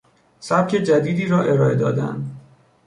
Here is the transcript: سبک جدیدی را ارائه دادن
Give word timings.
سبک 0.39 0.71
جدیدی 0.75 1.27
را 1.27 1.41
ارائه 1.43 1.75
دادن 1.75 2.37